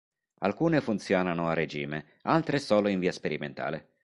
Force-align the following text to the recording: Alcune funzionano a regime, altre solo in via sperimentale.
Alcune 0.39 0.81
funzionano 0.81 1.47
a 1.47 1.53
regime, 1.53 2.17
altre 2.23 2.57
solo 2.57 2.87
in 2.87 2.97
via 2.97 3.11
sperimentale. 3.11 3.89